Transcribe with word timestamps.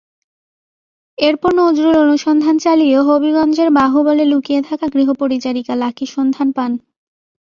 এরপর 1.17 1.51
নজরুল 1.55 1.95
অনুসন্ধান 1.97 2.55
চালিয়ে 2.57 2.97
হবিগঞ্জের 3.07 3.69
বাহুবলে 3.71 4.23
লুকিয়ে 4.25 4.61
থাকা 4.61 4.85
গৃহপরিচারিকা 4.87 5.73
লাকীর 5.75 6.09
সন্ধান 6.15 6.47
পান। 6.51 6.71